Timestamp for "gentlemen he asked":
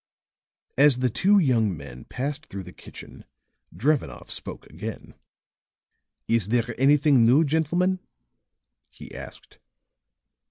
7.43-9.59